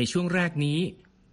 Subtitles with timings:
[0.00, 0.78] ในช่วงแรกนี้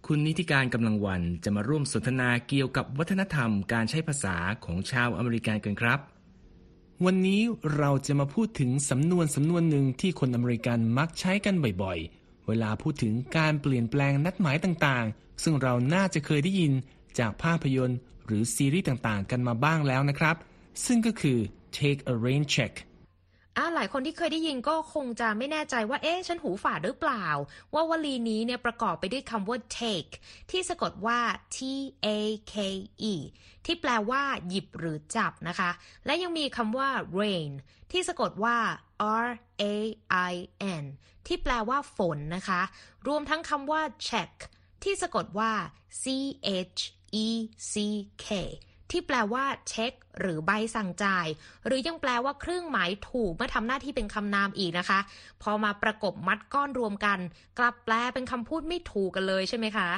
[0.06, 5.98] คุณนิติการกำลังวันจะมาร่วมสนทนาเกี่ยวกับวัฒนธรรมการใช้ภาษาของชาวอเมริกันกันครับ
[7.04, 7.42] วันนี้
[7.76, 16.72] เราจะมาพูดถึงสำนวนสำนวนหนึ่งที่คนอเมริกันมักใช้กันบ่อยๆ เวลาพูดถึงการเปลี่ยนแปลงนัดหมายต่างๆ ซึ่งเราน่าจะเคยได้ยิน
[17.18, 20.36] จากภาพยนตร์ หรือซีรีส์ต่างๆ กันมาบ้างแล้วนะครับ
[20.86, 21.38] ซึ่งก็คือ
[21.78, 22.72] take a rain check
[23.58, 27.26] อ่าหลายคนที่เคยได้ยินก็คงจะไม่แน่ใจว่า เอ๊ะ ฉันหูฝาดหรือเปล่า
[27.74, 30.12] ว่าวลีนี้เนี่ยประกอบไปด้วยคำว่า take
[30.50, 31.18] ที่สะกดว่า
[31.56, 31.58] t
[32.06, 32.08] a
[32.52, 32.54] k
[33.12, 33.14] e
[33.64, 35.70] ที่แปลว่า หยิบหรือจับนะคะ
[36.06, 36.88] และยังมีคำว่า
[37.20, 37.50] rain
[37.92, 38.56] ที่สะกดว่า
[39.24, 39.26] r
[39.62, 39.64] a
[40.30, 40.32] i
[40.82, 40.84] n
[41.26, 42.62] ที่แปลว่าฝนนะคะ
[43.06, 44.32] รวมทั้งคำว่า check
[44.82, 45.52] ที่สะกดว่า
[46.02, 46.04] c
[46.76, 46.80] h
[47.24, 47.28] e
[47.72, 47.74] c
[48.24, 48.26] k
[48.90, 51.26] ที่แปลว่าเช็ค หรือใบสั่งจ่าย
[51.66, 55.00] หรือยังแปลว่าเครื่องหมายถูกเมื่อทำหน้าที่เป็นคำนามอีกนะคะ
[55.42, 57.18] พอมาประกบมัดก้อนรวมกัน
[57.58, 59.88] กลับแปลเป็นคำพูดไม่ถูกกันเลยใช่ไหมคะ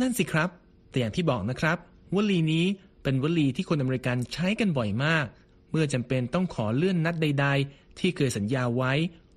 [0.00, 0.48] นั่นสิครับ
[0.90, 1.76] แต่อย่างที่บอกนะครับ
[2.14, 2.66] วลีนี้
[3.02, 5.24] เป็นวลีที่คนอเมริกันใช้กันบ่อยมาก
[5.70, 8.92] เมื่อจำเป็นต้องขอเลื่อนนัดใด ๆ ที่เคยสัญญาไว้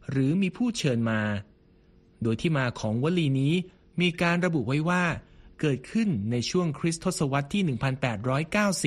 [0.10, 1.22] หรือมีผู้เชิญมา
[2.24, 3.54] โดยที่มาของวลีนี้
[4.02, 5.04] มีการระบุไว้ว่า
[5.62, 7.64] เกิดขึ้นในช่วงคริสตศตวรรษที่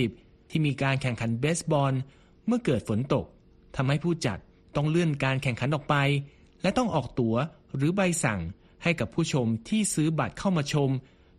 [0.02, 1.94] 1890 ที่มีการแข่งขันเบสบอล
[2.46, 3.24] เมื่อเกิดฝนตก
[3.76, 4.38] ทำให้ผู้จัด
[4.76, 5.96] ต้องเลื่อนการแข่งขันออกไป
[6.62, 7.36] และต้องออกตั๋ว
[7.76, 8.40] หรือใบสั่ง
[8.82, 10.90] ให้กับผู้ชมที่ซื้อบัตรเข้ามาชม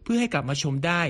[0.03, 1.01] เพื่อให้กลับมาชมได้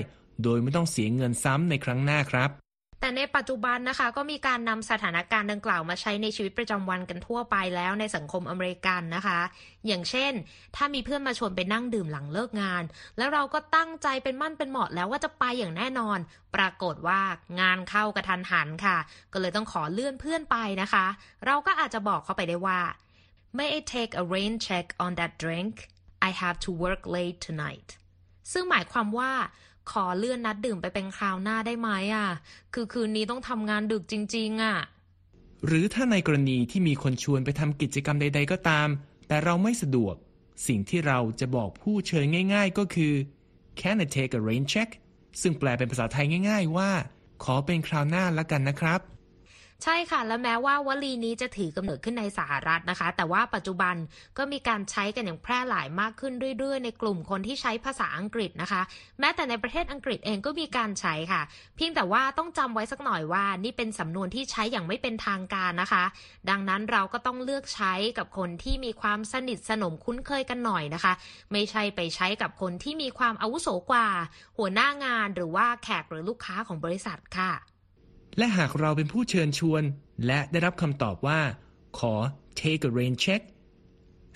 [0.42, 2.65] โดยไม่ต้องเสียเงินซ้ำในครั้งหน้าครับ
[3.00, 9.40] แต่ในปัจจุบันนะคะ ก็มีการนำสถานการณ์ดังกล่าวมาใช้ในชีวิตประจำวันกันทั่วไปแล้วในสังคมอเมริกันนะคะ
[9.86, 10.32] อย่างเช่น
[10.76, 12.82] ถ้ามีเพื่อนมาชวนไปนั่งดื่มหลังเลิกงาน
[13.18, 16.18] แล้วเราก็ตั้งใจเป็นมั่นเป็นเหมาะแล้วว่าจะไปอย่างแน่นอน
[16.56, 17.20] ปรากฏว่า
[17.60, 18.98] งานเข้ากระทันหันค่ะ
[19.32, 21.06] ก็เลยต้องขอเลื่อนเพื่อนไปนะคะ
[21.46, 22.80] เราก็อาจจะบอกเขาไปได้ว่า
[23.56, 25.72] May I take a rain check on that drink
[26.28, 27.88] I have to work late tonight
[28.52, 29.32] ซึ่งหมายความว่า
[29.90, 32.28] ขอเลื่อนนัดดื่มไปเป็นคราวหน้าได้ไหมอะ
[32.74, 34.76] คือคืนนี้ต้องทำงานดึกจริง ๆ อะ
[35.66, 38.88] หรือถ้าในกรณีที่มีคนชวนไปทำกิจกรรมใด ๆ ก็ตาม
[39.28, 40.14] แต่เราไม่สะดวก
[40.66, 43.14] สิ่งที่เราจะบอกผู้เชิญง่าย ๆ ก็คือ
[43.80, 44.90] Can I take a rain check
[45.40, 46.90] ซึ่งแปลเป็นภาษาไทยง่าย ๆ ว่า
[47.44, 49.00] ขอเป็นคราวหน้าละกันนะครับ
[49.84, 53.94] ใช่ค่ะ และแม้ว่าวลีนี้จะถือกำเนิดขึ้นในสหรัฐนะคะ แต่ว่าปัจจุบัน
[54.38, 58.82] ก็มีการใช้กันอย่างแพร่หลายมากขึ้นเรื่อยๆ ในกลุ่มคนที่ใช้ภาษาอังกฤษนะคะ
[59.20, 61.42] แม้แต่ในประเทศอังกฤษเองก็มีการใช้ค่ะ
[61.76, 66.04] เพียงแต่ว่าต้องจำไว้สักหน่อยว่า นี่เป็นสำนวนที่ใช้อย่างไม่เป็นทางการนะคะ
[66.50, 71.12] ดังนั้นเราก็ต้องเลือกใช้กับคนที่มีความสนิทสนมคุ้นเคยกันหน่อยนะคะ
[71.52, 74.06] ไม่ใช่ไปใช้กับคนที่มีความอาวุโสกว่า
[74.58, 77.52] หัวหน้างานหรือว่าแขกหรือลูกค้าของบริษัทค่ะ
[78.38, 79.82] และหากเราเป็นผู้เชิญชวน
[80.26, 81.40] และได้รับคำตอบว่า
[81.98, 82.14] ขอ
[82.60, 83.42] take a rain check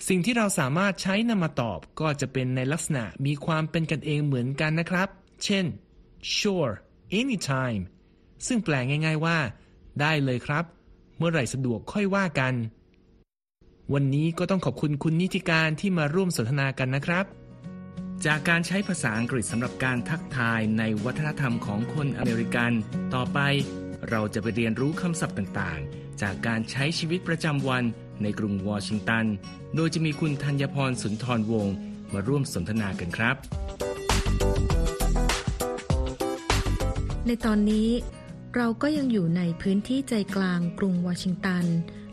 [0.07, 5.09] สิ่งที่เราสามารถใช้นำมาตอบก็จะเป็นในลักษณะมีความเป็นกันเองเหมือนกันนะครับ
[5.43, 5.65] เช่น
[6.37, 6.73] sure
[7.19, 7.81] anytime
[8.47, 9.37] ซึ่งแปลง่าย ๆว่า
[10.01, 10.65] ได้เลยครับ
[11.17, 12.53] เมื่อไหร่สะดวกค่อยว่ากัน
[13.93, 17.25] วันนี้ก็ต้องขอบคุณคุณนิติการที่มาร่วมสนทนากันนะครับ
[18.25, 22.71] จากการใช้ภาษาอังกฤษสำหรับการทักทายในวัฒนธรรมของคนอเมริกัน
[23.13, 23.39] ต่อไป
[24.09, 27.83] เราจะไปเรียนรู้คำศัพท์ต่างๆ จากการใช้ชีวิตประจำวัน
[28.23, 29.25] ในกรุงวอชิงตัน
[29.75, 31.75] โดยจะมีคุณธัญพรสุนทรวงศ์
[32.13, 33.35] มาร่วมสนทนากันครับ
[37.27, 37.89] ในตอนนี้
[38.55, 41.65] เราก็ยังอยู่ในพื้นที่ใจกลางกรุงวอชิงตัน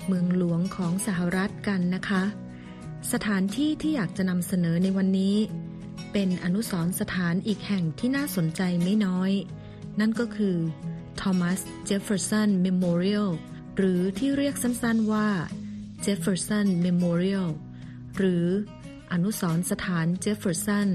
[0.07, 2.25] เมืองหลวงของสหรัฐกันนะคะ
[3.12, 5.37] สถานที่ที่อยากจะนำเสนอในวันนี้
[6.12, 9.33] เป็นอนุสรณ์สถานอีกแห่งที่น่าสนใจไม่น้อย
[10.01, 10.57] นั่นก็คือ
[11.20, 13.31] Thomas Jefferson Memorial
[13.76, 15.29] หรือที่เรียกสั้นๆว่า
[16.05, 17.49] Jefferson Memorial
[18.17, 18.47] หรือ
[19.12, 20.88] อนุสรณ์สถานเจฟเฟอร์สัน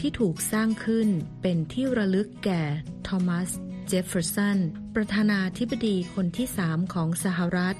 [0.00, 1.08] ที่ถูกสร้างขึ้น
[1.42, 2.62] เป็นที่ระลึกแก่
[3.06, 3.50] ทอมัส
[3.86, 4.58] เจฟเฟอร์สัน
[4.94, 7.76] ประธานาธิบดีคนที่สามของสหรัฐ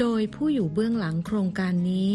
[0.00, 2.10] โดยผู้อยู่เบื้องหลังโครงการนี้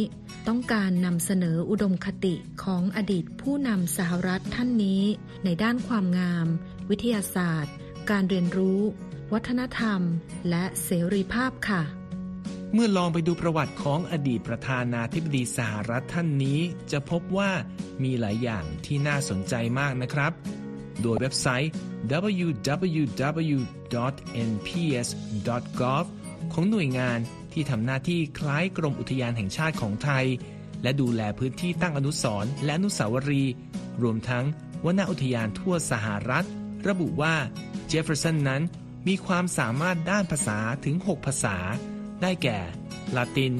[0.48, 5.04] ต้องการนำเสนออุดมคติของอดีตผู้นำสหรัฐท่านนี้
[5.44, 6.48] ในด้านความงาม
[6.90, 7.74] วิทยาศาสตร์
[8.10, 8.80] การเรียนรู้
[9.34, 10.02] วัฒนธรรม
[10.50, 11.82] และเสรีภาพค่ะ
[12.74, 16.60] เมื่อลองไปดูประวัติของอดีตประธานาธิบดีสหรัฐท่านนี้
[16.92, 17.52] จะพบว่า
[18.04, 20.32] มีหลายอย่างที่น่าสนใจมากนะครับ
[21.02, 21.72] โดยเว็บไซต์
[22.46, 23.26] www.nps.gov
[26.54, 27.20] ของหน่วยงาน
[27.54, 30.26] ที่ทำหน้าที่คล้ายกรมอุทยานแห่งชาติของไทย
[30.84, 33.54] และดูแลพื้นที่ตั้งอนุสรณ์และอนุสาวรีย์
[34.04, 34.46] รวมทั้ง
[34.86, 36.46] วนอุทยานทั่วสหรัฐ
[36.88, 37.36] ระบุว่า
[37.92, 38.64] เจฟเฟอร์สันนั้น
[39.08, 41.58] มีความสามารถด้านภาษาถึง 6 ภาษา
[42.22, 42.60] ได้แก่
[43.16, 43.54] ลาติน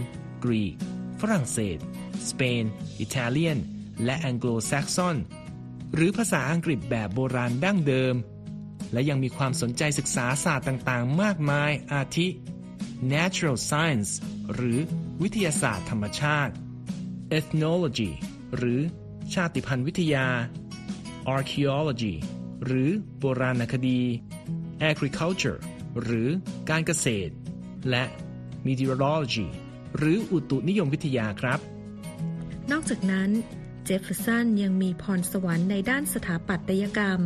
[0.44, 0.76] กรีก
[1.20, 1.78] ฝรั่งเศส
[2.30, 2.64] สเปน
[3.00, 3.58] อิตาเลียน
[4.06, 5.18] และแองโกลแซกซอน
[5.94, 8.16] หรือภาษาอังกฤษแบบโบราณดั้งเดิม
[8.94, 12.28] และยังมีความสนใจศึกษาศาสตร์ต่างๆ มากมาย อาทิ
[13.14, 14.12] natural science
[14.54, 14.80] หรือ
[15.22, 16.54] วิทยาศาสตร์ธรรมชาติ
[17.40, 18.12] ethnology
[18.56, 18.80] หรือ
[19.34, 20.28] ชาติพันธุ์วิทยา
[21.36, 22.16] archaeology
[22.66, 24.00] หรือโบราณคดี
[24.90, 25.60] agriculture
[26.02, 26.28] หรือ
[26.70, 27.34] การเกษตร
[27.90, 28.04] และ
[28.66, 29.48] meteorology
[29.98, 31.60] หรืออุตุนิยมวิทยาครับ
[32.72, 33.30] นอกจากนั้น
[33.86, 37.22] เจฟเฟอร์สันยังมีพรสวรรค์ในด้านสถาปัตยกรรม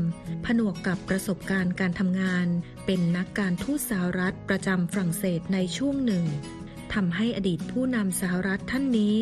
[0.46, 2.48] ผนวกกับประสบการณ์การทำงาน
[2.86, 6.26] เป็นนักการทูตสหรัฐประจำฝรั่งเศสในช่วงหนึ่ง
[6.94, 9.16] ทำให้อดีตผู้นำสหรัฐท่านนี้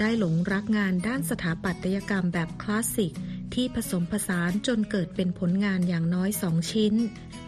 [0.00, 3.12] ได้หลงรักงานด้านสถาปัตยกรรมแบบคลาสสิก
[3.54, 6.94] ที่ผสมผสานจนเกิดเป็นผลงานอย่างน้อยสองชิ้น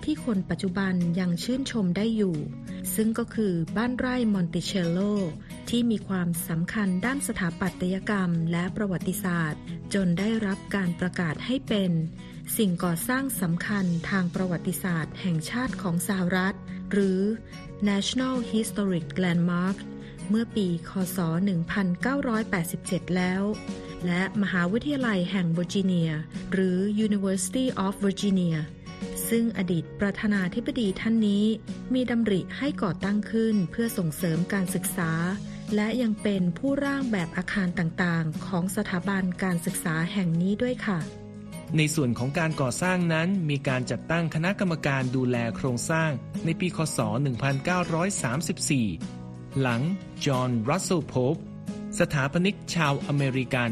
[0.04, 2.36] ที่คนปัจจุบันยังชื่นชมได้อยู่
[2.94, 4.98] ซึ่งก็คือบ้านไร่มอนติเชลโล
[5.68, 9.60] ที่มีความสำคัญด้านสถาปัตยกรรมและประวัติศาสตร์
[9.94, 11.92] จนได้รับการประกาศให้เป็น
[12.56, 16.56] สิ่งก่อสร้างสำคัญทางประวัติศาสตร์แห่งชาติของสหรัฐ
[16.92, 17.20] หรือ
[17.88, 19.76] National Historic Landmark
[20.28, 21.18] เมื่อปี คศ
[22.16, 23.42] 1987 แล้ว
[24.06, 26.10] และมหาวิทยาลัยแห่งเวอร์จิเนีย
[26.52, 28.56] หรือ University of Virginia
[29.28, 31.44] ซึ่งอดีตประธานาธิบดีท่านนี้
[31.94, 35.12] มีดำริให้ก่อตั้งขึ้นเพื่อส่งเสริมการศึกษา
[35.74, 40.98] และยังเป็นผู้ร่างแบบอาคารต่างๆ ของสถาบันการศึกษาแห่งนี้ด้วยค่ะ
[41.76, 46.10] ในส่วนของการก่อสร้างนั้นมีการจัดตั้งคณะกรรมการดูแลโครงสร้าง
[46.44, 46.98] ในปี คศ
[48.14, 49.82] 1934 หลัง
[50.24, 51.36] จอห์นรัสเซลโพป
[51.98, 53.70] สถาปนิกชาวอเมริกัน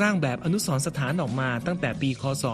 [0.00, 2.44] ร่างแบบอนุสรณ์สถานออกมาตั้งแต่ปีคศ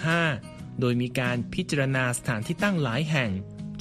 [0.00, 3.30] 1925 โดยมีการพิจารณาสถานที่ตั้งหลายแห่ง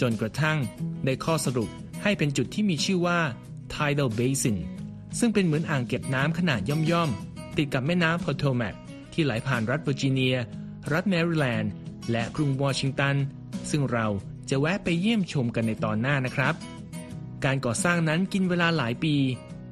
[0.01, 0.57] จนกระทั่ง
[1.05, 1.69] ได้ข้อสรุป
[2.03, 3.19] ให้เป็นจุดที่มีชื่อว่า
[3.73, 4.57] Tidal Basin
[5.19, 8.75] ซึ่งเป็นเหมือนอ่างเก็บน้ำขนาดย่อมๆ ติดกับแม่น้ำ Potomac
[9.13, 10.35] ที่ไหลผ่านรัฐเวอร์จิเนีย
[10.91, 11.71] รัฐแมริแลนด์
[12.11, 13.15] และกรุงวอชิงตัน
[13.69, 14.07] ซึ่งเรา
[14.49, 16.55] จะแวะไปเยี่ยมชมกันในตอนหน้านะครับ
[17.45, 19.15] การก่อสร้างนั้นกินเวลาหลายปี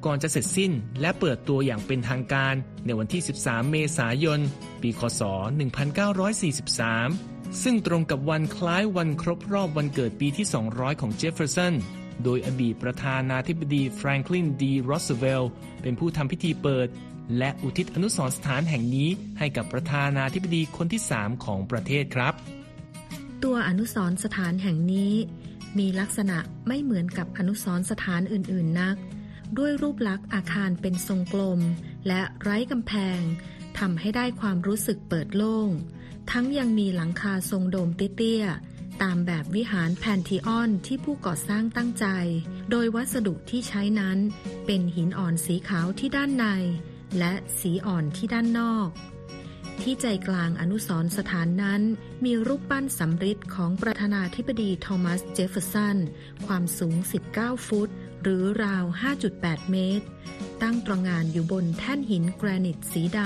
[0.06, 0.72] ก่อนจะเสร็จสิ้น
[1.02, 2.54] และเปิดตัวอย่างเป็นทางการ
[2.86, 4.40] ในวันที่ 13 เมษายน
[4.81, 5.22] ปีคศ
[6.22, 11.74] 1943 ซึ่งตรงกับวันคล้ายวันครบรอบวันเกิดปีที่ 200 ของเจฟเฟอร์สัน
[12.24, 16.88] โดยอดีตประธานาธิบดีแฟรงคลินดีโรสเวลต์เป็นผู้ทำพิธีเปิด
[17.38, 19.10] และอุทิศอนุสรณ์สถานแห่งนี้
[19.40, 22.34] ให้กับประธานาธิบดีคนที่ 3 ของประเทศครับ
[23.44, 25.13] ตัวอนุสรณ์สถานแห่งนี้
[25.80, 26.38] มีลักษณะ
[26.68, 28.96] ไม่เหมือนกับอนุสรณ์สถานอื่น ๆ นัก
[29.57, 31.62] ด้วยรูปลักษณ์อาคารเป็นทรงกลม
[32.07, 33.21] และไร้กำแพง
[33.80, 35.69] ทำให้ได้ความรู้สึกเปิดโล่ง
[36.31, 42.06] ทั้งยังมีหลังคาทรงโดมเตี้ยๆ ตามแบบวิหารแพนทีออนที่ผู้ก่อสร้างตั้งใจ
[42.71, 44.18] โดยวัสดุที่ใช้นั้น
[44.66, 46.45] เป็นหินอ่อนสีขาวที่ด้านใน
[47.19, 48.90] และสีอ่อนที่ด้านนอก
[49.81, 51.81] ที่ใจกลางอนุสรณ์สถานนั้น
[52.25, 55.97] มีรูปปั้นสำริดของประธานาธิบดีโทมัสเจฟเฟอร์สัน
[56.45, 56.95] ความสูง
[57.31, 57.90] 19 ฟุต
[58.28, 58.86] หรือราว
[59.28, 60.06] 5.8 เมตร
[60.62, 63.20] ตั้งตระหงานอยู่บนแท่นหินแกรนิตสีด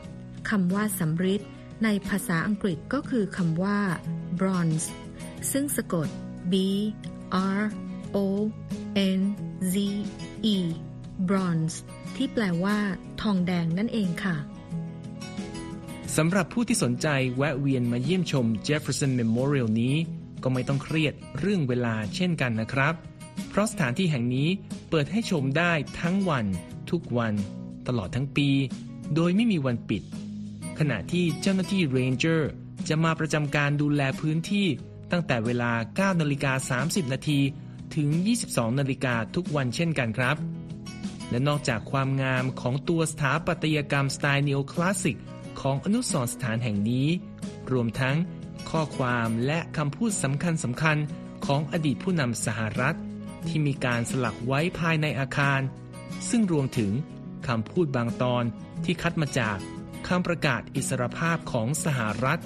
[0.00, 1.42] ำคำว่าสำริด
[1.84, 3.78] ในภาษาอังกฤษก็คือคำว่า
[4.40, 4.86] bronze
[5.52, 6.08] ซึ่งสะกด
[6.52, 6.54] b
[7.58, 7.60] r
[8.16, 8.18] o
[9.18, 9.20] n
[9.72, 9.74] z
[10.54, 10.58] e
[11.28, 11.76] bronze
[12.16, 12.78] ที่แปลว่า
[13.22, 14.36] ทองแดงนั่นเองค่ะ
[16.16, 19.94] สำหรับผู้ที่สนใจแวะเวียนมาเยี่ยมชม Jefferson Memorial นี้
[20.42, 22.96] ก็ไม่ต้องเครียดเรื่องเวลาเช่นกันนะครับ
[23.48, 24.48] เพราะสถานที่แห่งนี้
[24.90, 26.46] เปิดให้ชมได้ทั้งวัน
[26.90, 27.34] ทุกวัน
[27.86, 28.48] ตลอดทั้งปี
[29.14, 30.02] โดยไม่มีวันปิด
[30.78, 32.42] ขณะที่เจ้าหน้าที่ Ranger
[32.88, 34.66] จะมาประจำการดูแลพื้นที่
[35.10, 35.72] ตั้งแต่เวลา
[36.14, 37.40] 9 นาฬิกา 30 นาที
[37.96, 38.08] ถึง
[38.44, 40.36] 22 นาฬิกาทุกวันเช่นกันครับ
[41.30, 45.18] และนอกจากความงามของตัวสถาปัตยกรรมสไตล์นีโอคลาสสิก
[45.60, 47.08] ของอนุสรสถานแห่งนี้
[47.72, 48.16] รวมทั้ง
[48.70, 50.96] ข้อความและคำพูดสำคัญสำคัญ
[51.46, 52.96] ของอดีตผู้นำสหรัฐ
[53.48, 55.60] ที่มีการสลักไว้ภายในอาคาร
[56.28, 56.92] ซึ่งรวมถึง
[57.46, 58.44] คำพูดบางตอน
[58.84, 59.56] ที่คัดมาจาก
[60.08, 62.40] คำประกาศอิสรภาพของสหรัฐ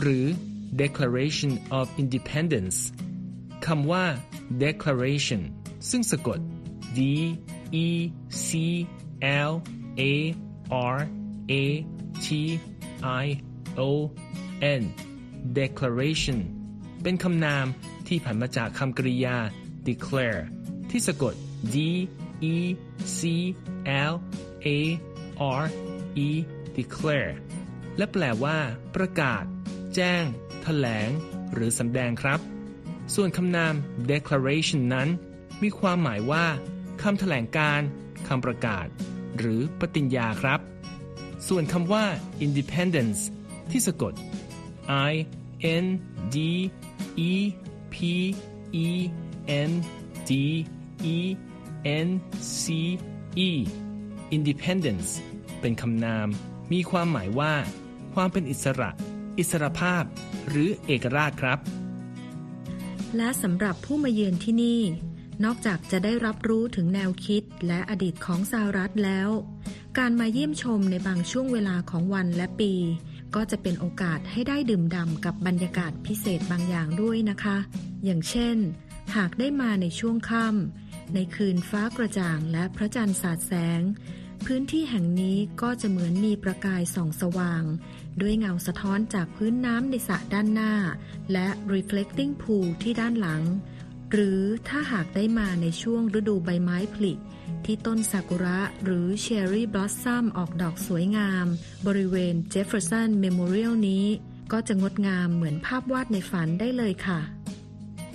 [0.00, 0.26] หรือ
[0.80, 2.78] Declaration of Independence
[3.66, 4.04] คำว่า
[4.64, 5.42] Declaration
[5.90, 6.38] ซึ่งสะกด
[6.98, 7.00] D
[7.84, 7.88] E
[8.46, 8.48] C
[9.50, 9.52] L
[10.00, 10.02] A
[10.94, 10.98] R
[11.52, 11.54] A
[12.24, 12.26] T
[13.22, 13.26] I
[13.78, 13.90] O
[14.80, 14.82] N
[15.58, 16.38] Declaration
[17.02, 17.66] เป็นคำนาม
[18.06, 19.36] ที่ผันมาจากคำกริยา
[19.88, 20.42] declare
[20.90, 21.34] ที่สะกด
[21.74, 21.76] D
[22.54, 22.56] E
[23.16, 23.20] C
[24.12, 24.14] L
[24.66, 24.68] A
[25.60, 25.64] R
[26.26, 26.28] E
[26.76, 27.32] declare
[27.96, 28.58] และแปลว่า
[28.96, 29.44] ประกาศ
[29.94, 30.24] แจ้ง
[30.62, 31.10] แถลง
[31.52, 32.40] หรือสำแดงครับ
[33.14, 33.74] ส่วนคำนาม
[34.10, 35.08] declaration นั้น
[35.62, 36.44] มีความหมายว่า
[37.02, 37.80] คำแถลงการ
[38.28, 38.86] คำประกาศ
[39.38, 40.60] หรือปฏิญญาครับ
[41.48, 42.04] ส่วนคำว่า
[42.44, 43.20] independence
[43.70, 44.12] ที่สะกด
[45.10, 45.12] I
[45.84, 45.86] N
[46.34, 46.36] D
[47.30, 47.32] E
[47.94, 47.96] P
[48.86, 48.88] E
[49.68, 49.70] N
[50.28, 50.30] D
[51.14, 51.16] E
[52.06, 52.08] N
[52.60, 52.64] C
[53.48, 53.50] E
[54.36, 55.10] independence
[55.60, 56.28] เป็นคำนาม
[56.72, 57.54] มีความหมายว่า
[58.14, 58.90] ความเป็นอิสระ
[59.38, 60.04] อิสระภาพ
[60.48, 61.58] หรือเอกราชครับ
[63.16, 64.80] และสำหรับผู้มาเยือนที่นี่
[65.44, 69.30] นอกจากจะได้รับรู้ถึงแนวคิดและอดีตของสหรัฐแล้ว
[69.98, 72.72] การมาเยี่ยมชมในบางช่วงเวลาของวันและปี
[73.34, 77.56] ก็จะเป็นโอกาสให้ได้ดื่มด่ำกับบรรยากาศพิเศษบางอย่างด้วยนะคะ
[78.04, 78.56] อย่างเช่น
[79.14, 83.80] หากได้มาในช่วงค่ำในคืนฟ้ากระจ่างและพระจันทร์สาดแสง
[84.46, 87.64] พื้นที่แห่งนี้ก็จะเหมือนมีประกายส่องสว่าง
[88.20, 90.74] ด้วยเงาสะท้อนจากพื้นน้ำในสระด้านหน้า
[91.32, 93.42] และ reflecting pool ที่ด้านหลัง
[94.12, 97.12] หรือถ้าหากได้มาในช่วงฤดูใบไม้ผลิ
[97.64, 101.46] ที่ต้นซากุระหรือ cherry blossom ออกดอกสวยงาม
[101.86, 104.06] บริเวณ Jefferson Memorial นี้
[104.52, 107.20] ก็จะงดงามเหมือนภาพวาดในฝันได้เลยค่ะ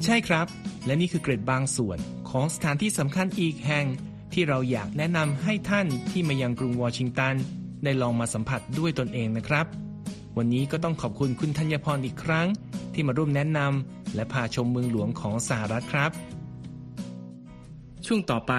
[0.05, 0.47] ใช่ครับ
[0.85, 1.97] และนี่คือเกร็ดบางส่วน
[2.29, 3.85] ของสถานที่สำคัญอีกแห่ง
[4.33, 7.35] ที่เราอยากแนะนำให้ท่านที่มายังกรุงวอชิงตัน
[7.83, 9.65] ได้ลองมาสัมผัสด้วยตนเองนะครับ
[10.37, 12.47] วันนี้ก็ต้องขอบคุณคุณธัญพรอีกครั้ง
[12.93, 16.11] ที่มาร่วมแนะนำและพาชมเมืองหลวงของสหรัฐครับ
[18.05, 18.53] ช่วงต่อไป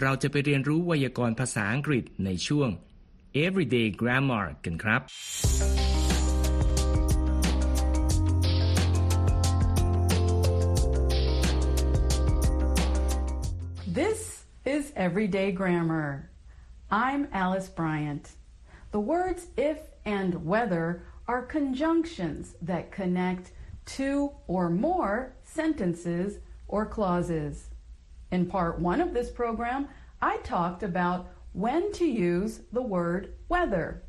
[0.00, 2.68] เราจะไปเรียนรู้ไวยากรณ์ภาษาอังกฤษในช่วง
[3.44, 5.00] Everyday Grammar กันครับ
[15.10, 16.28] Everyday Grammar.
[16.90, 18.32] I'm Alice Bryant.
[18.90, 23.52] The words if and whether are conjunctions that connect
[23.86, 27.70] two or more sentences or clauses.
[28.32, 29.88] In part one of this program,
[30.20, 34.02] I talked about when to use the word whether.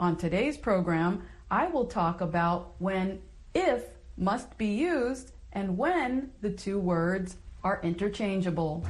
[0.00, 3.20] On today's program, I will talk about when
[3.54, 3.84] if
[4.16, 8.86] must be used and when the two words are interchangeable.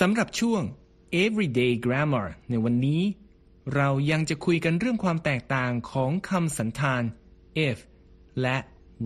[0.00, 0.62] สำหรับช่วง
[1.22, 3.02] Everyday Grammar ในวันนี้
[3.74, 7.02] เรายังจะคุยกันเรื่องความแตกต่างของคำสันธาน
[7.68, 7.78] if
[8.40, 8.56] และ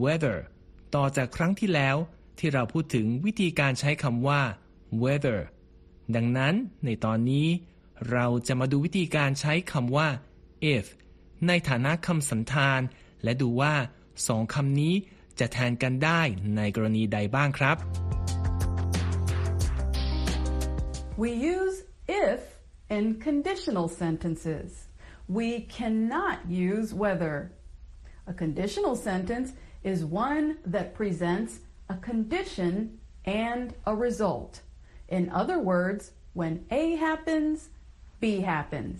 [0.02, 0.38] whether
[0.94, 1.96] ต่อจากครั้งที่แล้ว
[2.38, 4.42] ที่เราพูดถึงวิธีการใช้คำว่า
[5.02, 5.38] whether
[6.16, 7.48] ดังนั้นในตอนนี้
[8.10, 10.08] เราจะมาดูวิธีการใช้คำว่า
[10.74, 10.84] if
[11.46, 12.80] ในฐานะคำสันธาน
[13.22, 13.74] และดูว่า
[14.26, 14.94] สองคำนี้
[15.38, 16.20] จะแทนกันได้
[16.56, 17.78] ในกรณีใดบ้างครับ
[21.17, 22.41] We use if
[22.89, 24.87] in conditional sentences.
[25.27, 27.51] We cannot use whether.
[28.27, 29.53] A conditional sentence
[29.83, 34.61] is one that presents a condition and a result.
[35.07, 37.69] In other words, when A happens,
[38.21, 38.99] B happens.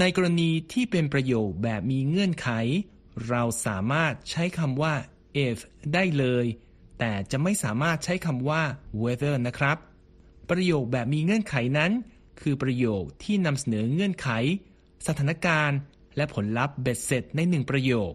[0.00, 2.48] ในกรณีที่เป็นประโยคแบบมีเงื่อนไข
[3.28, 4.94] เราสามารถใช้คำว่า
[5.46, 5.58] if
[5.94, 6.46] ได้เลย
[7.03, 8.61] แต่จะไม่สามารถใช้คำว่า
[9.01, 9.77] whether นะครับ
[10.49, 11.91] ประโยคแบบมีเงื่อนไขนั้น
[12.41, 14.29] คือประโยคที่นำเสนอเงื่อนไข
[15.07, 15.77] สถานการณ์
[16.15, 18.11] และผลลัพธ์เบ็ดเสร็จในหนึ่งประโยค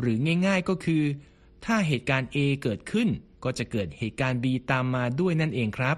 [0.00, 1.02] หรือง่ายๆก็คือ
[1.64, 3.08] ถ้าเหตุการณ์ A เกิดขึ้น
[3.44, 5.96] ก็จะเกิดเหตุการณ์ B ตามมาด้วยนั่นเองครับ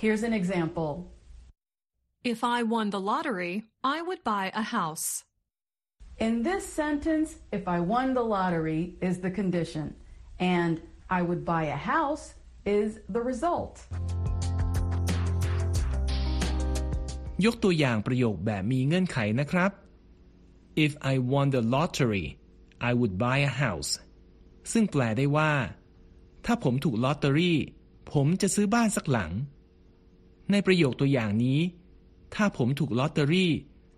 [0.00, 0.92] Here's an example.
[2.32, 3.54] If I won the lottery,
[3.96, 5.06] I would buy a house.
[6.28, 9.86] In this sentence, if I won the lottery is the condition,
[10.38, 10.74] and
[11.08, 12.24] I would buy a house
[12.78, 13.74] is the result.
[17.44, 19.70] ยกตัวอย่างประโยคแบบมีเงื่อนไขนะครับ
[20.84, 22.26] If I won the lottery
[22.88, 23.90] I would buy a house
[24.72, 25.52] ซึ่งแปลได้ว่า
[26.46, 27.58] ถ้าผมถูกลอตเตอรี่
[28.12, 29.32] ผมจะซื้อบ้านสักหลัง
[30.50, 31.60] ในประโยคตัวอย่างนี้
[32.34, 33.52] ถ้าผมถูกลอตเตอรี่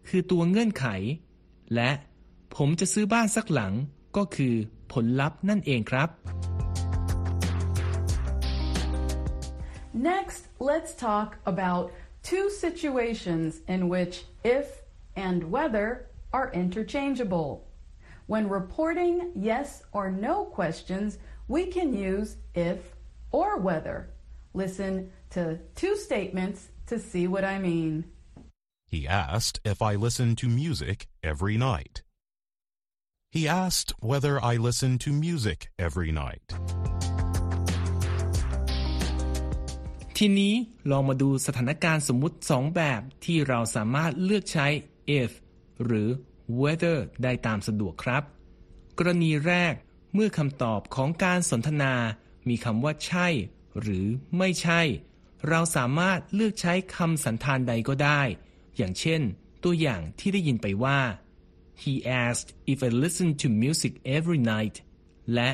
[0.08, 0.86] คือตัวเงื่อนไข
[1.74, 1.90] และ
[2.55, 3.73] ผมจะซื้อบ้านสักหลัง
[4.17, 4.53] ก็คือ
[4.93, 6.09] ผลลัพธ์นั่นเองครับ
[9.93, 11.91] Next, let's talk about
[12.21, 14.67] two situations in which if
[15.15, 15.87] and whether
[16.31, 17.49] are interchangeable.
[18.27, 21.17] When reporting yes or no questions,
[21.47, 22.79] we can use if
[23.31, 23.97] or whether.
[24.53, 28.05] Listen to two statements to see what I mean.
[28.87, 32.03] He asked if I listen to music every night.
[33.38, 36.46] He asked whether I listen to music every night.
[40.16, 40.54] ทีนี้
[40.90, 44.66] ลองมาดูสถานการณ์สมมุติสองแบบที่เราสามารถเลือกใช้
[45.20, 45.30] if
[45.84, 46.08] หรือ
[46.60, 48.22] whether ได้ตามสะดวกครับ
[48.98, 49.74] กรณีแรก
[50.14, 51.94] เมื่อคำตอบของการสนทนา
[52.48, 53.28] มีคำว่าใช่
[53.80, 54.06] หรือ
[54.38, 54.80] ไม่ใช่
[55.48, 58.22] เราสามารถเลือกใช้คำสันธานใดก็ได้
[58.76, 59.22] อย่างเช่น
[59.64, 61.00] ตัวอย่างที่ได้ยินไปว่า
[61.83, 61.93] he
[62.25, 64.75] asked if I listen to music every night
[65.33, 65.51] และ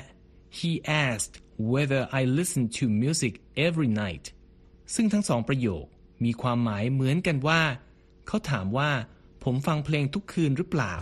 [0.59, 0.71] he
[1.05, 1.35] asked
[1.71, 3.33] whether I listen to music
[3.67, 4.25] every night
[4.95, 5.85] ซึ่งทั้งสองประโยค
[6.23, 7.61] มีความหมายเหมือนกันว่า
[8.27, 8.91] เขาถามว่า
[9.43, 10.95] ผมฟังเพลงทุกคืนหรือเปล่า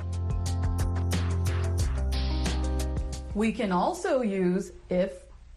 [3.42, 4.66] We can also use
[5.04, 5.12] if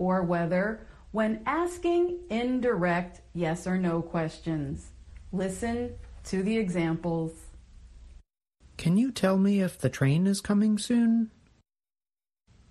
[0.06, 0.64] or whether
[1.18, 2.02] when asking
[2.42, 4.74] indirect yes or no questions.
[5.32, 5.76] Listen
[6.30, 7.32] to the examples.
[8.83, 11.31] Can you tell me if the train is coming soon?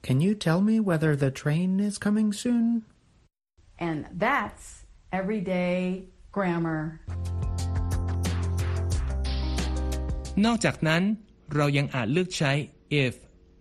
[0.07, 2.67] Can you tell me whether the train is coming soon?
[3.79, 4.65] And that's
[5.19, 5.81] everyday
[6.37, 6.81] grammar.
[10.45, 11.03] นอกจากนั้น
[11.55, 12.53] เรายังอาจเลือกใช้
[13.05, 13.15] if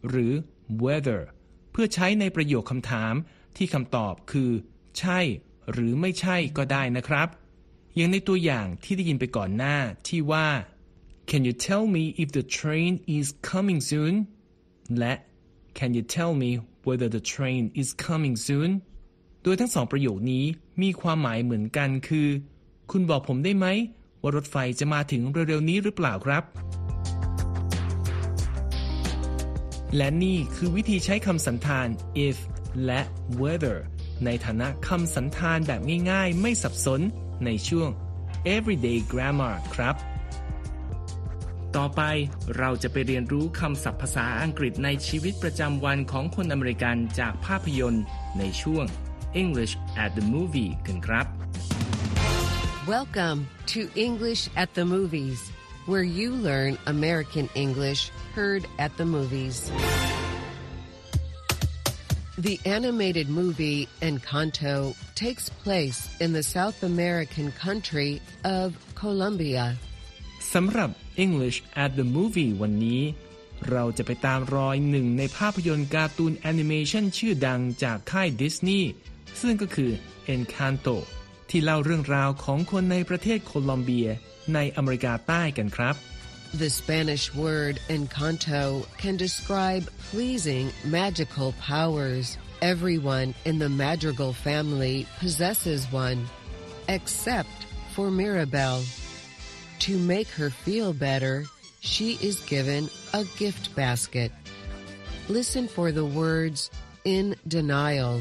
[0.10, 0.34] หรือ
[0.84, 1.22] whether
[1.72, 3.14] เพื่อใช้ในประโยคคำถาม
[3.58, 4.52] ที่คำตอบคือ
[5.00, 5.20] ใช่
[5.72, 7.28] หรือไม่ใช่ก็ได้นะครับ
[7.96, 9.78] อย่างในตัวอย่างที่ได้ยินไปก่อนหน้า
[10.08, 10.48] ที่ว่า
[11.32, 14.14] Can you tell me if the train is coming soon
[15.00, 15.14] และ
[15.78, 16.52] Can you tell me
[16.88, 18.70] whether the train is coming soon
[19.44, 20.46] โดยทั้งสองประโยคนี้
[20.82, 22.28] มีความหมายเหมือนกันคือ
[22.92, 23.68] คุณบอกผมได้ไหม
[24.22, 26.44] ว่ารถไฟจะมาถึงเร็วๆนี้หรือเปล่าครับ
[29.96, 31.88] และนี่คือวิธีใช้คำสันธาน
[32.28, 32.38] if
[32.86, 33.02] และ
[33.42, 33.78] whether
[34.26, 37.02] ในฐานะคำสันธานแบบง่ายๆ ไม่สับสน
[37.46, 37.90] ในช่วง
[38.56, 39.96] everyday grammar ครับ
[41.76, 42.02] ต่อไป
[42.58, 48.04] เราจะไปเรียนรู้คำศัพท์ภาษาอังกฤษในชีวิตประจำวันของคนอเมริกันจากภาพยนตร์
[48.40, 48.86] ในช่วง
[49.42, 51.26] English at the movie กันครับ
[52.96, 53.40] Welcome
[53.74, 55.40] to English at the Movies,
[55.90, 58.02] where you learn American English
[58.38, 59.58] heard at the movies.
[62.48, 68.12] The animated movie Encanto takes place in the South American country
[68.60, 68.68] of
[69.04, 69.66] Colombia.
[70.54, 70.90] สำหรับ
[71.24, 73.02] English at the movie วันนี้
[73.72, 78.90] เราจะไปตามรอยหนึ่งในภาพยนตร์การ์ตูนแอนิเมชันชื่อดังจากค่ายดิสนีย์
[79.42, 79.92] ซึ่งก็คือ
[80.34, 80.98] Encanto
[81.50, 84.10] ที่เล่าเรื่องราวของคนในประเทศโคลอมเบีย
[84.54, 85.96] ในอเมริกาใต้กันครับ
[86.64, 88.64] The Spanish word encanto
[89.02, 90.66] can describe pleasing
[91.00, 92.26] magical powers.
[92.74, 96.20] Everyone in the Madrigal family possesses one,
[96.88, 97.58] except
[97.94, 98.78] for Mirabel.
[98.82, 99.07] e
[99.82, 101.46] To make her feel better,
[101.82, 104.32] she is given a gift basket.
[105.30, 106.72] Listen for the words
[107.06, 108.16] in denial.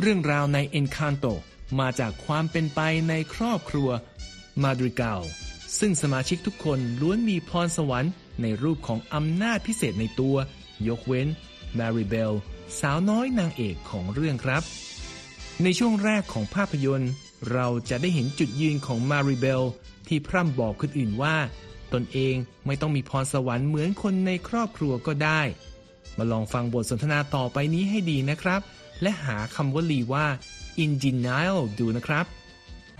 [0.00, 1.34] เรื่องราวใน Encanto
[1.80, 3.88] มาจากความเป็นไปในครอบครัว
[4.64, 5.22] Madrigal
[5.78, 10.36] ซึ่งสมาชิกทุกคนล้วนมีพรสวรรค์ในรูปของอำนาจพิเศษในตัว
[10.88, 11.28] ยกเว้น
[11.78, 12.32] Maribel
[12.80, 14.62] สาวน้อยนางเอกของเรื่องครับ
[15.62, 17.12] ในช่วงแรกของภาพยนตร์
[17.52, 19.62] เราจะได้เห็นจุดยืนของ Maribel
[20.08, 21.36] ที่พร่ำบอกคนอื่นว่า
[21.92, 22.34] ตนเอง
[22.66, 25.40] ไม่ต้องมีพรสวรรค์เหมือนคนในครอบครัวก็ได้
[26.18, 28.60] มาลองฟังบทสนทนาต่อไปนี้ให้ดีนะครับ
[29.02, 30.26] และหาคำวลีว่า
[30.82, 32.26] in denial ดูนะครับ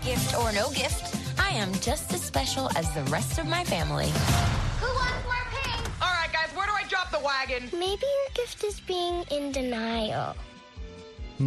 [0.07, 1.03] Gift or no gift,
[1.47, 4.11] I am just as special as the rest of my family.
[4.81, 5.81] Who wants more pink?
[6.03, 7.61] All right, guys, where do I drop the wagon?
[7.85, 10.27] Maybe your gift is being in denial.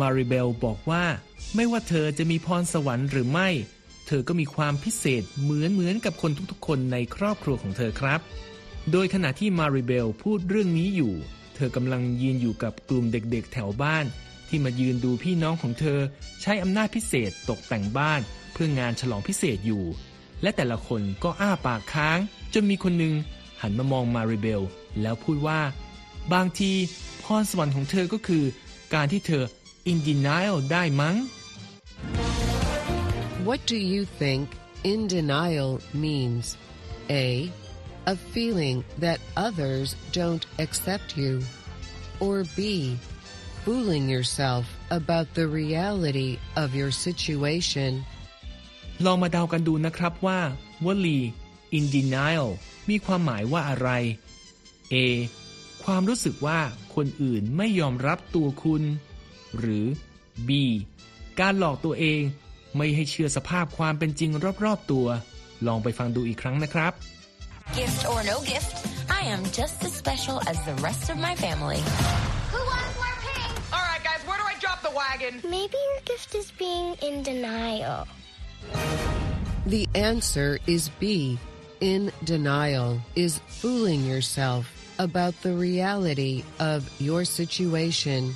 [0.00, 1.04] มาริเบลบอกว่า
[1.54, 3.48] ไม่ว่าเธอจะมีพรสวรรค์หรือไม่
[4.06, 8.20] เธอก็มีความพิเศษเหมือนเหมือนกับคนทุกๆ คนในครอบครัวของเธอครับ
[8.92, 11.14] โดยขณะที่มาริเบลพูดเรื่องนี้อยู่
[11.56, 14.04] เธอกำลังยืนอยู่กับกลุ่มเด็กๆ แถวบ้าน
[14.48, 16.00] ที่มายืนดูพี่น้องของเธอ
[16.42, 18.20] ใช้อำนาจพิเศษตกแต่งบ้าน
[18.52, 19.84] เพื่องานฉลองพิเศษอยู่
[20.42, 22.18] และแต่ละคนก็อ้าปากค้าง
[22.54, 23.14] จนมีคนหนึ่ง
[23.62, 24.62] หันมามองมาริเบล
[25.02, 25.60] แล้วพูดว่า
[26.32, 26.72] บางที
[27.22, 28.44] พรสวรรค์ของเธอก็คือ
[28.94, 29.42] การที่เธอ
[29.90, 31.16] in denial ได้มั้ง
[33.48, 34.44] What do you think
[34.90, 35.72] in denial
[36.04, 36.44] means?
[37.10, 37.50] A.
[38.14, 41.32] A feeling that others don't accept you.
[42.24, 42.58] Or B.
[43.64, 44.64] Fooling yourself
[44.98, 46.30] about the reality
[46.62, 47.92] of your situation.
[49.04, 50.40] ลองมาเดากันดูนะครับว่า
[50.86, 51.18] วลี
[51.76, 52.48] in denial
[52.88, 53.90] มีความหมายว่าอะไร
[54.92, 54.94] A
[55.84, 56.60] ความรู้สึกว่า
[56.94, 58.82] คนอื่นไม่ยอมรับตัวคุณ
[59.58, 59.86] หรือ
[60.48, 60.50] B
[61.40, 62.22] การหลอกตัวเอง
[62.76, 64.30] ไม่ให้เชื่อสภาพความเป็นจริง
[64.64, 65.06] รอบๆตัว
[65.66, 66.92] ลองไปฟังดูอีกครั้งนะครับ
[67.80, 68.74] Gift or no gift,
[69.08, 71.80] I am just as special as the rest of my family.
[72.52, 73.52] Who wants more pink?
[73.74, 75.32] All right, guys, where do I drop the wagon?
[75.56, 78.06] Maybe your gift is being in denial.
[79.74, 81.38] The answer is B.
[81.80, 84.64] In denial is fooling yourself
[84.98, 88.34] about the reality of your situation.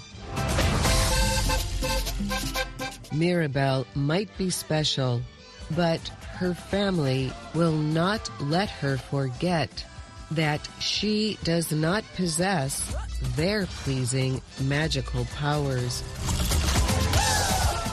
[3.15, 5.21] Mirabelle might be special,
[5.81, 6.01] but
[6.39, 8.21] her family will not
[8.55, 9.71] let her forget
[10.31, 12.71] that she does not possess
[13.35, 16.03] their pleasing magical powers.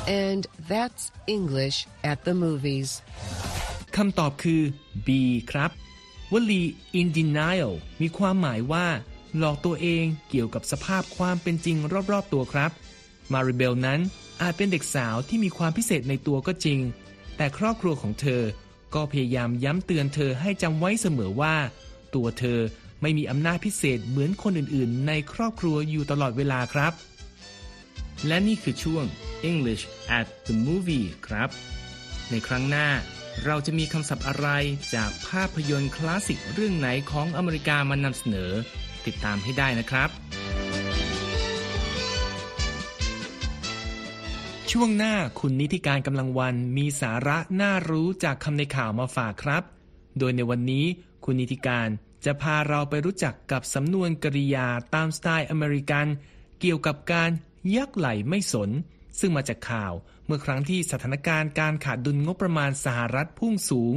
[0.06, 2.90] And that's English at the movies.
[3.96, 4.62] คำตอบคือ
[5.06, 5.08] B
[5.52, 5.70] ครับ
[6.32, 6.62] วลี
[7.00, 8.86] in denial มีความหมายว่า
[9.38, 11.76] หลอกตัวเองเกี่ยวกับสภาพความเป็นจริง
[12.12, 12.70] รอบๆตัวครับ
[13.32, 14.00] มาริเบลนั้น
[14.43, 16.79] อาจเป็นเด็กสาวที่มีความพิเศษในตัวก็จริง
[17.37, 18.41] แต่ครอบครัวของเธอ
[18.95, 21.55] ก็พยายามย้ำเตือนเธอให้จำไว้เสมอว่า
[22.15, 22.59] ตัวเธอ
[23.01, 26.93] ไม่มีอำนาจพิเศษเหมือนคนอื่นๆ ในครอบครัวอยู่ตลอดเวลาครับ
[28.27, 29.03] และนี่คือช่วง
[29.49, 29.83] English
[30.17, 31.49] at the movie ครับ
[32.29, 32.87] ในครั้งหน้า
[33.45, 34.47] เราจะมีคำศัพท์อะไร
[34.95, 38.51] จากภาพยนตร์คลาสสิกเรื่องไหนของอเมริกามานำเสนอ
[39.05, 40.09] ติดตามให้ได้นะครับ
[44.77, 49.63] ช่วงหน้าคุณนิติการกำลังวันมีสาระน่ารู้จากคำในข่าวมาฝากครับ
[50.19, 50.85] โดยในวันนี้
[51.23, 51.89] คุณนิติการ
[52.25, 56.07] จะพาเราไปรู้จักกับสำนวนกริยาตามสไตล์อเมริกัน
[56.59, 57.29] เกี่ยวกับการ
[57.75, 58.69] ยักไหลไม่สน
[59.19, 59.93] ซึ่งมาจากข่าว
[60.25, 63.95] เมื่อครั้งที่สถานการณ์การขาดดุลงบประมาณสหรัฐพุ่งสูง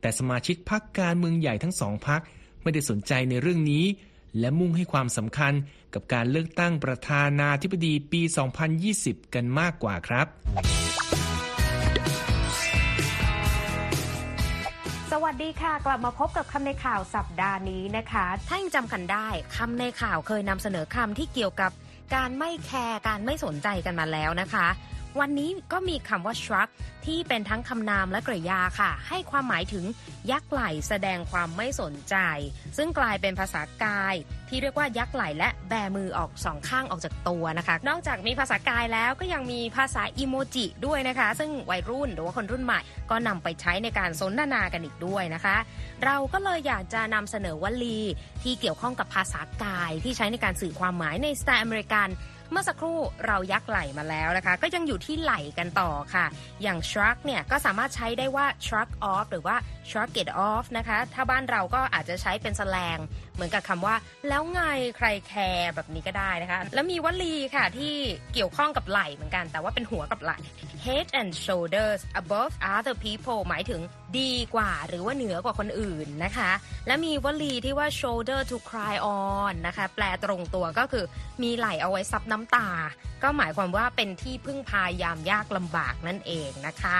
[0.00, 2.20] แต่สมาชิกพรรคการเมืองใหญ่ทั้งสองพรรค
[2.62, 3.84] ไม่ได้สนใจในเรื่องนี้
[4.40, 5.52] และมุ่งให้ความสำคัญ
[5.94, 8.22] กับการเลือกตั้งประธานาธิบดีปี
[8.78, 10.26] 2020 กันมากกว่าครับ
[15.12, 21.70] สวัสดีค่ะ กลับมาพบกับคำในข่าวสัปดาห์นี้นะคะ ถ้ายังจำกันได้คำในข่าวเคยนำเสนอคำที่เกี่ยวกับ
[22.14, 24.66] การไม่แคร์การไม่สนใจกันมาแล้วนะคะ
[25.20, 26.68] วันนี้ก็มีคำว่า shrug
[27.06, 29.84] ที่เป็นทั้งคำนามและกริยาค่ะ ให้ความหมายถึง
[30.30, 32.16] ยักไหลแสดงความไม่สนใจ
[32.76, 34.14] ซึ่งกลายเป็นภาษากาย
[34.48, 45.56] ที่เรียกว่ายักไหลและแบมือออกสองข้างออกจากตัวนะคะ นอกจากมีภาษากายแล้วก็ยังมีภาษาอีโมจิด้วยนะคะ ซึ่งวัยรุ่นหรือว่าคนรุ่นใหม่ก็นำไปใช้ในการสนทนากันอีกด้วยนะคะ
[46.04, 48.00] เราก็เลยอยากจะนำเสนอวลี
[48.42, 52.08] ที่เกี่ยวข้องกับภาษากายที่ใช้ในการสื่อความหมายในสไตล์อเมริกัน
[52.50, 56.26] เมื่อสักครู่เรายักไหลมาแล้วนะคะ ก็ยังอยู่ที่ไหลกันต่อค่ะ
[56.62, 59.56] อย่าง shrug เนี่ยก็สามารถใช้ได้ว่า shrug off หรือว่า
[59.88, 62.98] shrug it off นะคะ ถ้าบ้านเราก็อาจจะใช้เป็นแสลง
[63.34, 63.94] เหมือนกับคำว่า
[64.28, 64.62] แล้วไง
[64.96, 67.94] ใครแคร์แบบนี้ก็ได้นะคะ แล้วมีวลีค่ะที่
[68.34, 70.38] เกี่ยวข้องกับไหล่เหมือนกัน แต่ว่าเป็นหัวกับไหล่
[70.84, 73.80] head and shoulders above other people หมายถึง
[74.18, 76.50] ดีกว่าหรือว่าเหนือกว่าคนอื่นนะคะ
[76.86, 81.04] และมีวลีที่ว่า shoulder to cry on นะคะ แปลตรงตัวก็คือ
[81.42, 82.68] มีไหลเอาไว้ซับน้ำตา
[83.22, 86.98] ก็หมายความว่าเป็นที่พึ่งพายามยากลำบากนั่นเองนะคะ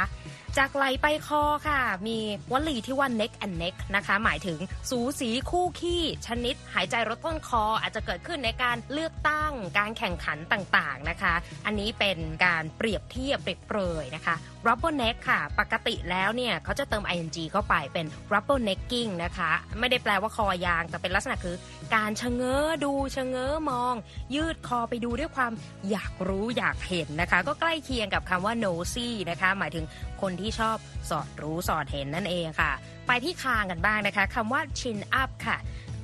[0.58, 2.18] จากไหลไปคอค่ะ มี
[2.52, 4.58] วลีที่ว่า neck and neck นะคะ หมายถึง
[4.90, 11.34] สูสีคู่ขี้ชนิด หายใจรถต้นคอ อาจจะเกิดขึ้นในการเลือกตั้งการแข่งขันต่างๆนะคะ
[11.66, 14.34] อันนี้เป็นการเปรียบเทียบเปรียบเปรยนะคะ
[14.66, 21.56] rubber neck ค่ะ ปกติแล้วเนี่ยเขาจะเติม ing เข้าไปเป็น rubber necking นะคะ ไม่ได้แปลว่าคอยาง แต่เป็นลักษณะคือ
[21.94, 23.94] การชะเง้อดูชะเง้อมอง
[24.34, 25.52] ยืดคอไปดูด้วยความ
[25.90, 29.84] อยากรู้อยากเห็นนะคะ ก็ใกล้เคียงกับคำว่า nosy นะคะ หมายถึง
[30.20, 30.76] คนที่ชอบ
[31.10, 32.72] สอดรู้สอดเห็นนั่นเองค่ะ
[33.06, 35.56] ไปที่คางกันบ้างนะคะคำว่า chin up ค่ะ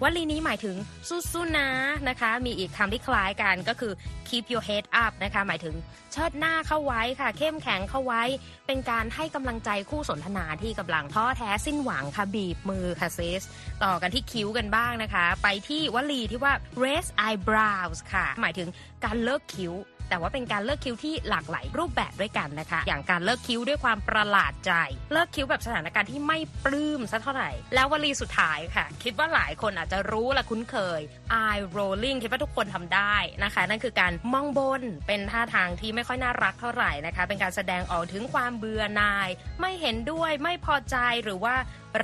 [0.02, 0.76] วลีนี้หมายถึง
[1.08, 1.68] สู้ๆนะ
[2.08, 3.92] นะคะ มีอีกคำที่คล้ายกันก็คือ
[4.28, 5.74] keep your head up นะคะ หมายถึง
[6.12, 8.22] เชิดหน้าเข้าไว้ค่ะ เข้มแข็งเข้าไว้
[8.66, 13.42] เป็นการให้กำลังใจคู่สนทนาที่กำลังท้อแท้สิ้นหวังค่ะ บีบมือค่ะเซส
[13.84, 18.68] ต่อกันที่คิ้วกันบ้างนะคะ ไปที่วลีที่ว่า raise eyebrows ค่ะ หมายถึง
[19.04, 19.72] การเลิกคิ้ว
[20.12, 24.72] แต่ว่าเป็นการเลิกคิ้วที่หลากหลายรูปแบบด้วยกันนะคะ อย่างการเลิกคิ้วด้วยความประหลาดใจ
[25.12, 31.00] เลิกคิ้วแบบสถานการณ์ที่ไม่ปลื้มสักเท่าไหร่ แล้ววลีสุดท้ายค่ะ คิดว่าหลายคนอาจจะรู้และคุ้นเคย
[31.44, 39.28] eye rolling คิดว่าทุกคนทำได้นะคะ นั่นคือการมองบนเป็นท่าทางที่ไม่ค่อยน่ารักเท่าไหร่นะคะ เป็นการแสดงออกถึงความเบื่อหน่าย
[39.60, 41.54] ไม่เห็นด้วยไม่พอใจหรือว่า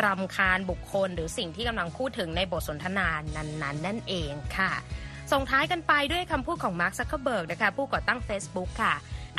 [0.02, 4.72] รำคาญบุคคล หรือสิ่งที่กำลังพูดถึงในบทสนทนานั้นๆ นั่นเองค่ะ
[5.32, 8.94] ส่งท้ายกันไปด้วยคำพูดของมาร์คซักเคอร์เบิร์กนะคะผู้ก่อตั้ง Facebook ค่ะ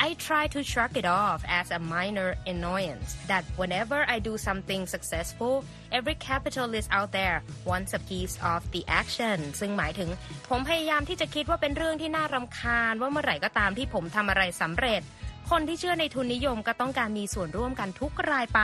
[0.06, 4.82] I try to shrug it off as a minor annoyance that whenever I do something
[4.94, 5.54] successful
[5.98, 7.38] every capitalist out there
[7.70, 10.10] wants a piece of the action ซึ่งหมายถึง
[10.48, 15.02] ผมพยายามที่จะคิดว่าเป็นเรื่องที่น่ารำคาญว่าเมื่อไหร่ก็ตามที่ผมทำอะไรสำเร็จ
[15.50, 18.60] คนที่เชื่อในทุนนิยมก็ต้องการมีส่วนร่วมกันทุกรายไป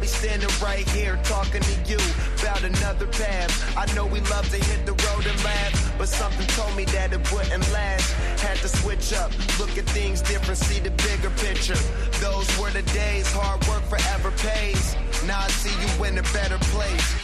[0.00, 1.98] be standing right here talking to you
[2.40, 3.52] about another path.
[3.76, 7.12] I know we love to hit the road and laugh, but something told me that
[7.12, 8.10] it wouldn't last.
[8.40, 11.76] Had to switch up, look at things different, see the bigger picture.
[12.20, 14.96] Those were the days, hard work forever pays.
[15.26, 17.14] Now I see you in a better place.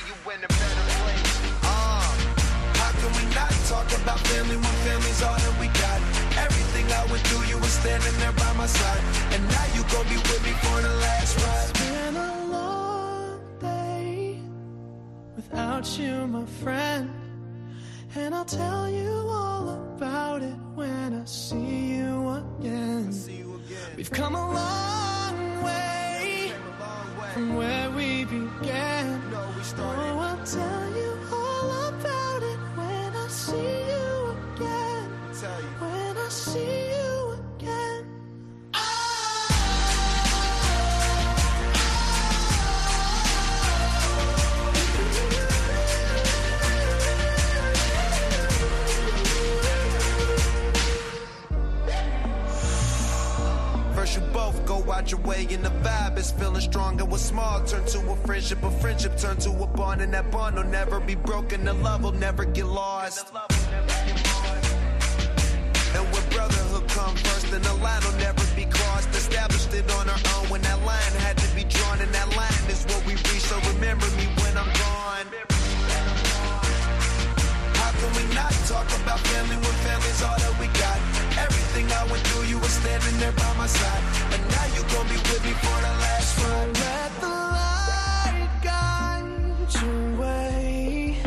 [1.63, 2.05] Uh,
[2.77, 5.99] How can we not talk about family when family's all that we got?
[6.45, 9.01] Everything I went through, you were standing there by my side.
[9.33, 11.86] And now you gon' be with me for the last ride.
[15.87, 17.11] Without you, my friend.
[18.15, 23.13] And I'll tell you all about it when I see you again.
[23.97, 26.53] We've come a long way
[27.33, 29.23] from where we began.
[29.79, 33.57] Oh, I'll tell you all about it when I see
[33.91, 35.11] you again.
[35.81, 36.86] When I see
[55.07, 58.17] out your way and the vibe is feeling strong and what's small turn to a
[58.27, 61.73] friendship, a friendship turn to a bond and that bond will never be broken, the
[61.75, 63.29] love will never get lost.
[65.95, 69.09] And when brotherhood come first, then the line will never be crossed.
[69.11, 72.65] Established it on our own when that line had to be drawn, and that line
[72.69, 73.47] is what we reach.
[73.47, 75.27] So remember me when I'm gone.
[77.81, 80.99] How can we not talk about family when family's all that we got?
[81.39, 84.26] Everything I went through, you were standing there by my side.
[84.87, 86.79] And now you gon' be with me for the last ride.
[86.79, 91.19] Let the light guide your way.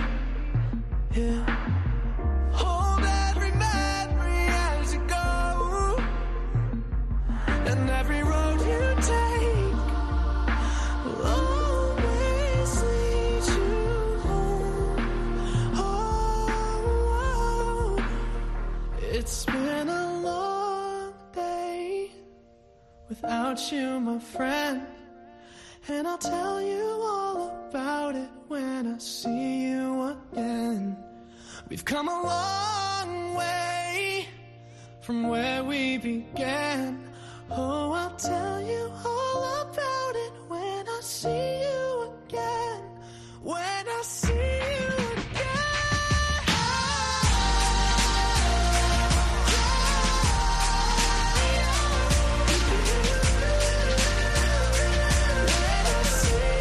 [1.15, 1.48] Yeah.